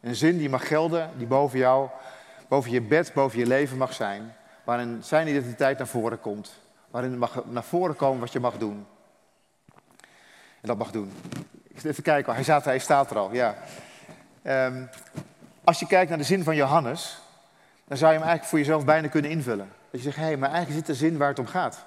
[0.00, 1.88] Een zin die mag gelden, die boven jou,
[2.48, 4.34] boven je bed, boven je leven mag zijn.
[4.64, 6.52] Waarin zijn identiteit naar voren komt.
[6.90, 8.86] Waarin mag naar voren komen wat je mag doen.
[10.60, 11.12] En dat mag doen.
[11.84, 13.32] Even kijken, hij, staat, hij staat er al.
[13.32, 13.54] Ja.
[14.42, 14.88] Um,
[15.64, 17.20] als je kijkt naar de zin van Johannes,
[17.84, 19.68] dan zou je hem eigenlijk voor jezelf bijna kunnen invullen.
[19.90, 21.84] Dat je zegt, hé, hey, maar eigenlijk zit de zin waar het om gaat.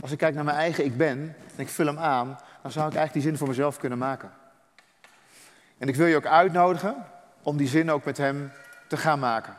[0.00, 1.18] Als ik kijk naar mijn eigen ik ben
[1.56, 4.30] en ik vul hem aan, dan zou ik eigenlijk die zin voor mezelf kunnen maken.
[5.78, 6.96] En ik wil je ook uitnodigen
[7.42, 8.52] om die zin ook met hem
[8.86, 9.54] te gaan maken.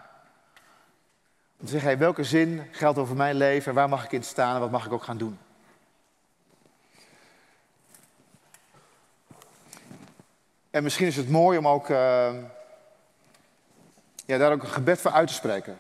[1.60, 4.24] Om te zeggen, hey, welke zin geldt over mijn leven en waar mag ik in
[4.24, 5.38] staan en wat mag ik ook gaan doen.
[10.72, 12.30] En misschien is het mooi om ook uh,
[14.26, 15.78] ja, daar ook een gebed voor uit te spreken.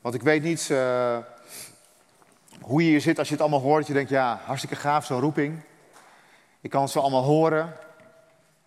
[0.00, 1.18] Want ik weet niet uh,
[2.60, 3.86] hoe je hier zit als je het allemaal hoort.
[3.86, 5.60] Je denkt, ja, hartstikke gaaf, zo'n roeping.
[6.60, 7.76] Ik kan het zo allemaal horen.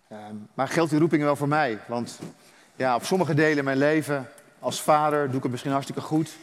[0.08, 0.18] Uh,
[0.54, 1.78] maar geldt die roeping wel voor mij?
[1.86, 2.18] Want
[2.76, 6.36] ja, op sommige delen in mijn leven, als vader, doe ik het misschien hartstikke goed.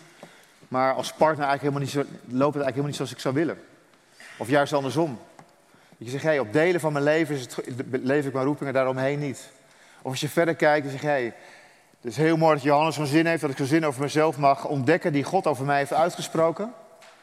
[0.67, 3.33] Maar als partner eigenlijk helemaal niet zo, loopt het eigenlijk helemaal niet zoals ik zou
[3.33, 3.61] willen.
[4.37, 5.19] Of juist andersom.
[5.97, 7.57] Je zegt, hey, op delen van mijn leven is het,
[7.91, 9.49] leef ik mijn roepingen daaromheen niet.
[10.01, 11.33] Of als je verder kijkt en zegt, hey,
[12.01, 14.37] het is heel mooi dat Johannes zo'n zin heeft, dat ik zo'n zin over mezelf
[14.37, 16.73] mag ontdekken die God over mij heeft uitgesproken.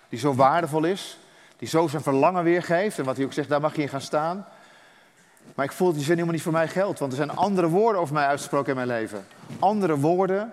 [0.09, 1.19] Die zo waardevol is,
[1.57, 4.01] die zo zijn verlangen weergeeft en wat hij ook zegt, daar mag je in gaan
[4.01, 4.47] staan.
[5.55, 7.69] Maar ik voel dat die zin helemaal niet voor mij geldt, want er zijn andere
[7.69, 9.27] woorden over mij uitgesproken in mijn leven.
[9.59, 10.53] Andere woorden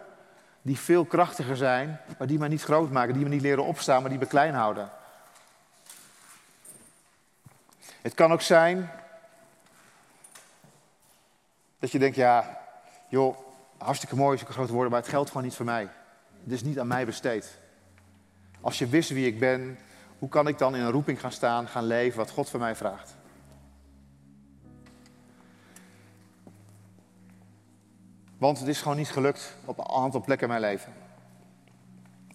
[0.61, 4.01] die veel krachtiger zijn, maar die mij niet groot maken, die me niet leren opstaan,
[4.01, 4.89] maar die me klein houden.
[8.01, 8.89] Het kan ook zijn
[11.79, 12.59] dat je denkt, ja,
[13.07, 13.37] joh,
[13.77, 15.89] hartstikke mooi, zulke grote woorden, maar het geldt gewoon niet voor mij.
[16.43, 17.57] Het is niet aan mij besteed.
[18.61, 19.79] Als je wist wie ik ben,
[20.19, 22.75] hoe kan ik dan in een roeping gaan staan, gaan leven wat God van mij
[22.75, 23.17] vraagt?
[28.37, 30.93] Want het is gewoon niet gelukt op een aantal plekken in mijn leven.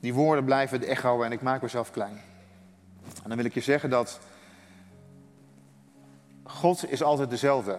[0.01, 2.21] Die woorden blijven de echo en ik maak mezelf klein.
[3.23, 4.21] En dan wil ik je zeggen dat
[6.45, 7.79] God is altijd dezelfde.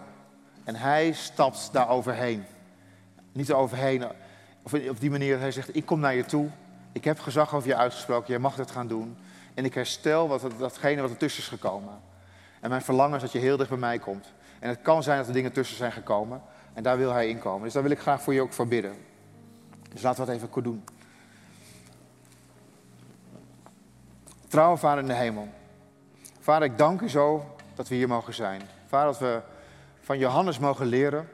[0.64, 2.44] En hij stapt daar overheen.
[3.32, 4.04] Niet overheen,
[4.62, 6.48] of op die manier, hij zegt, ik kom naar je toe.
[6.92, 9.16] Ik heb gezag over je uitgesproken, jij mag dat gaan doen.
[9.54, 12.00] En ik herstel wat, datgene wat er tussen is gekomen.
[12.60, 14.32] En mijn verlangen is dat je heel dicht bij mij komt.
[14.58, 16.42] En het kan zijn dat er dingen tussen zijn gekomen.
[16.72, 17.62] En daar wil hij in komen.
[17.62, 18.94] Dus daar wil ik graag voor je ook voor bidden.
[19.92, 20.84] Dus laten we dat even doen.
[24.48, 25.48] Trouwe Vader in de hemel.
[26.40, 28.62] Vader, ik dank u zo dat we hier mogen zijn.
[28.86, 29.40] Vader, dat we
[30.00, 31.28] van Johannes mogen leren.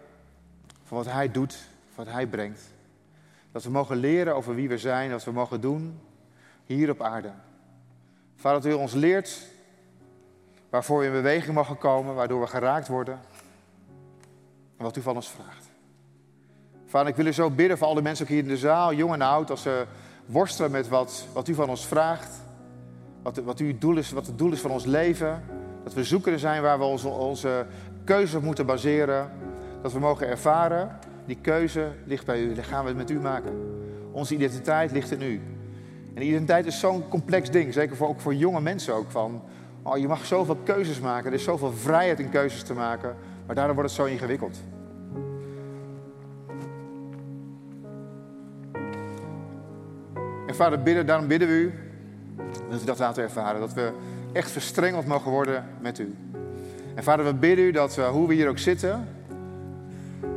[0.85, 1.59] Van wat hij doet,
[1.95, 2.61] wat hij brengt.
[3.53, 6.01] Dat we mogen leren over wie we zijn, wat we mogen doen
[6.65, 7.31] hier op aarde.
[8.37, 9.47] Vader, dat u ons leert
[10.71, 13.21] waarvoor we in beweging mogen komen, waardoor we geraakt worden
[14.77, 15.71] wat u van ons vraagt.
[16.87, 19.13] Vader, ik wil u zo bidden voor alle mensen ook hier in de zaal, jong
[19.13, 19.87] en oud, als ze
[20.27, 22.41] worstelen met wat, wat u van ons vraagt.
[23.23, 25.62] Wat, wat, uw doel is, wat het doel is van ons leven.
[25.85, 27.67] Dat we zoekende zijn waar we onze, onze
[28.05, 29.31] keuze op moeten baseren.
[29.83, 32.55] Dat we mogen ervaren, die keuze ligt bij u.
[32.55, 33.53] Dat gaan we met u maken.
[34.13, 35.41] Onze identiteit ligt in u.
[36.15, 39.11] En identiteit is zo'n complex ding, zeker voor, ook voor jonge mensen ook.
[39.11, 39.43] Van,
[39.83, 43.17] oh, je mag zoveel keuzes maken, er is zoveel vrijheid in keuzes te maken.
[43.47, 44.59] Maar daardoor wordt het zo ingewikkeld.
[50.47, 51.73] En vader, bidden, daarom bidden we u
[52.71, 53.61] dat u dat laten ervaren.
[53.61, 53.93] Dat we
[54.33, 56.17] echt verstrengeld mogen worden met u.
[56.95, 59.09] En vader, we bidden u dat we, hoe we hier ook zitten,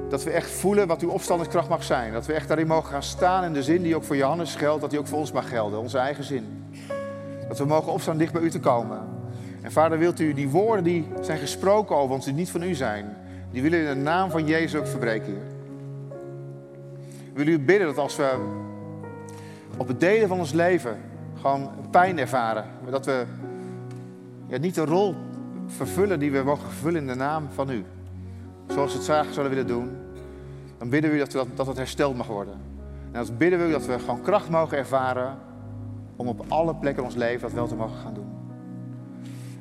[0.10, 2.14] dat we echt voelen wat uw opstandingskracht mag zijn.
[2.14, 4.82] Dat we echt daarin mogen gaan staan in de zin die ook voor Johannes geldt,
[4.82, 6.74] dat die ook voor ons mag gelden, onze eigen zin.
[7.48, 9.00] Dat we mogen opstaan dicht bij u te komen.
[9.62, 12.74] En vader, wilt u die woorden die zijn gesproken over ons, die niet van u
[12.74, 13.18] zijn,
[13.52, 15.54] die willen in de naam van Jezus ook verbreken hier.
[17.34, 18.32] Willen u bidden dat als we
[19.78, 20.98] op het delen van ons leven
[21.42, 23.26] gewoon pijn ervaren, dat we
[24.48, 25.16] niet de rol
[25.68, 27.86] vervullen die we mogen vervullen in de naam van u.
[28.68, 29.90] Zoals we het graag zouden willen doen,
[30.78, 32.54] dan bidden we dat, dat, dat het hersteld mag worden.
[33.12, 35.38] En dan bidden we dat we gewoon kracht mogen ervaren
[36.16, 38.28] om op alle plekken in ons leven dat wel te mogen gaan doen.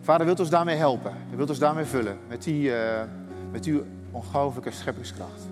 [0.00, 1.12] Vader, wilt ons daarmee helpen.
[1.32, 2.76] U wilt ons daarmee vullen met, die, uh,
[3.52, 5.48] met uw ongelooflijke scheppingskracht.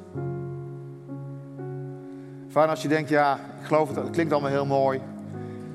[2.49, 5.01] Vader, als je denkt, ja, ik geloof het, het klinkt allemaal heel mooi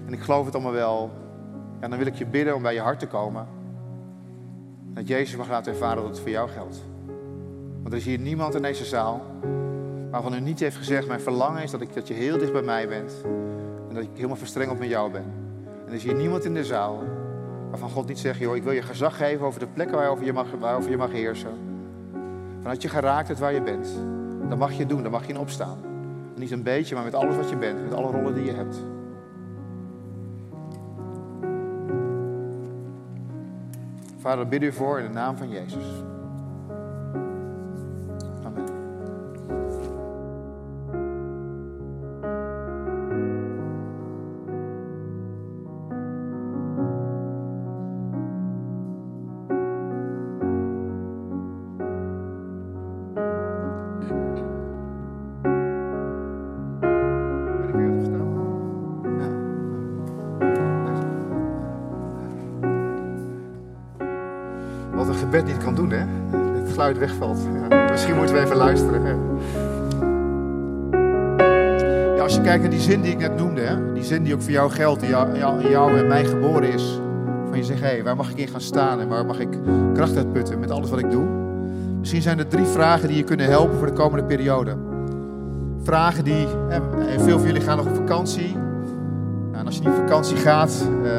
[0.05, 1.11] en ik geloof het allemaal wel,
[1.81, 3.47] ja, dan wil ik je bidden om bij je hart te komen.
[4.93, 6.81] Dat Jezus mag laten ervaren dat het voor jou geldt.
[7.81, 9.21] Want er is hier niemand in deze zaal
[10.11, 12.61] waarvan u niet heeft gezegd, mijn verlangen is dat, ik, dat je heel dicht bij
[12.61, 13.13] mij bent
[13.89, 15.25] en dat ik helemaal verstrengeld met jou ben.
[15.85, 17.03] En er is hier niemand in de zaal
[17.69, 20.33] waarvan God niet zegt, joh, ik wil je gezag geven over de plekken waarover je
[20.33, 21.51] mag, waarover je mag heersen.
[22.59, 23.87] Vanuit je geraakt het waar je bent,
[24.49, 25.77] dan mag je doen, dan mag je in opstaan.
[26.35, 28.77] niet een beetje, maar met alles wat je bent, met alle rollen die je hebt.
[34.27, 36.06] Vader, bid u voor in de naam van Jezus.
[66.97, 67.37] Wegvalt.
[67.69, 69.01] Ja, misschien moeten we even luisteren.
[72.15, 74.33] Ja, als je kijkt naar die zin die ik net noemde, hè, die zin die
[74.33, 76.99] ook voor jou geldt, die in jou en mij geboren is.
[77.47, 79.49] Van je zegt, hé, hey, waar mag ik in gaan staan en waar mag ik
[79.93, 81.25] kracht uit putten met alles wat ik doe?
[81.99, 84.75] Misschien zijn er drie vragen die je kunnen helpen voor de komende periode.
[85.83, 88.55] Vragen die, en veel van jullie gaan nog op vakantie.
[89.51, 91.11] Nou, en als je niet op vakantie gaat, uh,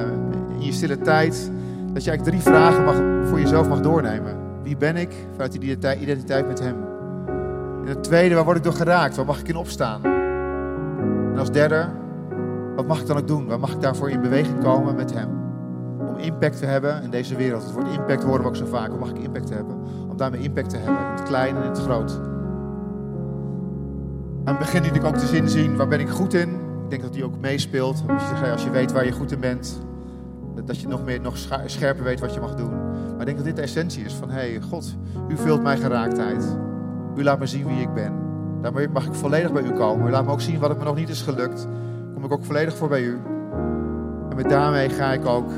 [0.59, 1.51] in je stille tijd,
[1.99, 4.37] dat je eigenlijk drie vragen mag, voor jezelf mag doornemen.
[4.63, 6.77] Wie ben ik vanuit die identiteit met Hem?
[7.83, 9.17] En het tweede, waar word ik door geraakt?
[9.17, 10.05] Waar mag ik in opstaan?
[11.33, 11.89] En als derde,
[12.77, 13.47] wat mag ik dan ook doen?
[13.47, 15.29] Waar mag ik daarvoor in beweging komen met Hem?
[16.09, 17.63] Om impact te hebben in deze wereld.
[17.63, 18.89] Het woord impact horen we ook zo vaak.
[18.89, 19.77] Hoe mag ik impact hebben?
[20.09, 21.05] Om daarmee impact te hebben.
[21.05, 22.21] In het klein en in het groot.
[24.45, 26.49] Aan het begin liet ik ook de zin zien, waar ben ik goed in?
[26.85, 28.03] Ik denk dat die ook meespeelt.
[28.09, 29.87] Als je, als je weet waar je goed in bent,
[30.65, 32.71] dat je nog, meer, nog scherper weet wat je mag doen.
[32.71, 34.97] Maar ik denk dat dit de essentie is van, hé hey, God,
[35.29, 36.57] u vult mijn geraaktheid.
[37.17, 38.13] U laat me zien wie ik ben.
[38.63, 40.07] Daarmee mag ik volledig bij u komen.
[40.07, 41.69] U laat me ook zien wat het me nog niet is gelukt.
[42.15, 43.19] Kom ik ook volledig voor bij u.
[44.31, 45.51] En met daarmee ga ik ook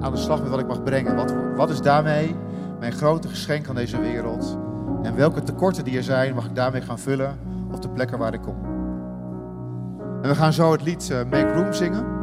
[0.00, 1.16] aan de slag met wat ik mag brengen.
[1.16, 2.36] Wat, wat is daarmee
[2.78, 4.58] mijn grote geschenk aan deze wereld?
[5.02, 7.38] En welke tekorten die er zijn, mag ik daarmee gaan vullen
[7.72, 8.56] op de plekken waar ik kom.
[10.22, 12.19] En we gaan zo het lied uh, Make Room zingen.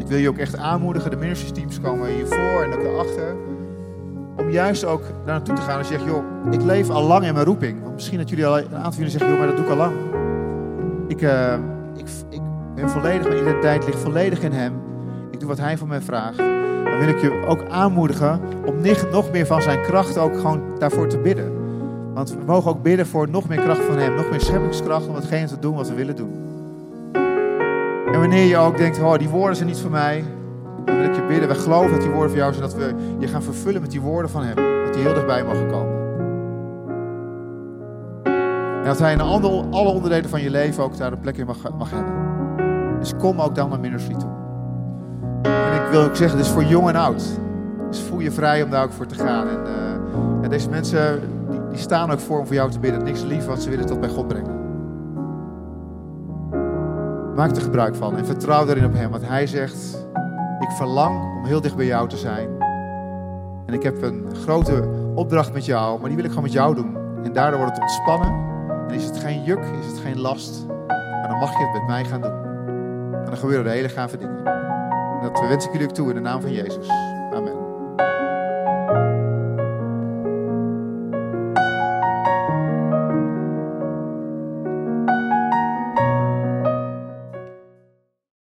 [0.00, 1.10] Ik wil je ook echt aanmoedigen.
[1.10, 3.36] De ministries teams komen hiervoor en ook daarachter.
[4.36, 7.34] Om juist ook daar naartoe te gaan en zeggen, joh, ik leef al lang in
[7.34, 7.82] mijn roeping.
[7.82, 9.70] Want misschien dat jullie al, een aantal van jullie zeggen, joh, maar dat doe ik
[9.70, 9.94] al lang.
[11.08, 11.54] Ik, uh,
[11.96, 12.40] ik, ik
[12.74, 14.72] ben volledig, mijn identiteit ligt volledig in hem.
[15.30, 16.36] Ik doe wat hij van mij vraagt.
[16.84, 18.74] Dan wil ik je ook aanmoedigen om
[19.10, 21.52] nog meer van zijn kracht ook gewoon daarvoor te bidden.
[22.14, 25.14] Want we mogen ook bidden voor nog meer kracht van hem, nog meer scheppingskracht om
[25.14, 26.49] hetgeen te doen wat we willen doen.
[28.20, 30.24] En wanneer je ook denkt, oh, die woorden zijn niet voor mij,
[30.84, 31.48] dan wil ik je bidden.
[31.48, 34.00] We geloven dat die woorden voor jou zijn, dat we je gaan vervullen met die
[34.00, 34.84] woorden van Hem.
[34.84, 35.98] Dat die heel dichtbij mogen komen.
[38.78, 41.46] En dat Hij in alle onderdelen van je leven ook daar een plek in
[41.78, 42.12] mag, hebben.
[42.98, 44.30] Dus kom ook dan naar ministry toe.
[45.42, 47.22] En ik wil ook zeggen, het is voor jong en oud.
[47.90, 49.48] Dus voel je vrij om daar ook voor te gaan.
[49.48, 49.58] En,
[50.42, 53.04] uh, deze mensen, die, die, staan ook voor om voor jou te bidden.
[53.04, 54.59] Niks lief, wat ze willen tot bij God brengen.
[57.40, 59.10] Maak er gebruik van en vertrouw daarin op Hem.
[59.10, 60.06] Want Hij zegt,
[60.60, 62.48] ik verlang om heel dicht bij jou te zijn.
[63.66, 66.74] En ik heb een grote opdracht met jou, maar die wil ik gewoon met jou
[66.74, 66.96] doen.
[67.24, 68.28] En daardoor wordt het ontspannen.
[68.88, 70.66] En is het geen juk, is het geen last.
[70.88, 72.44] Maar dan mag je het met mij gaan doen.
[73.12, 74.44] En dan gebeuren er hele gave dingen.
[74.44, 76.88] En dat wens ik jullie ook toe in de naam van Jezus.